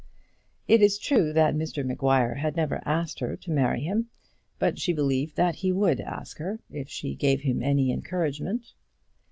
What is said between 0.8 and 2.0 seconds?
is true that Mr